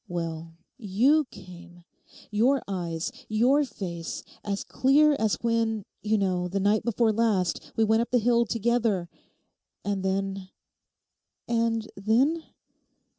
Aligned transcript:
—well 0.07 0.55
you 0.79 1.25
came, 1.29 1.83
your 2.31 2.63
eyes, 2.67 3.11
your 3.29 3.63
face, 3.63 4.23
as 4.43 4.63
clear 4.63 5.15
as 5.19 5.37
when, 5.43 5.85
you 6.01 6.17
know, 6.17 6.47
the 6.47 6.59
night 6.59 6.83
before 6.83 7.11
last, 7.13 7.71
we 7.75 7.83
went 7.83 8.01
up 8.01 8.09
the 8.09 8.17
hill 8.17 8.43
together. 8.43 9.07
And 9.85 10.01
then...' 10.01 10.49
'And 11.47 11.87
then? 11.95 12.43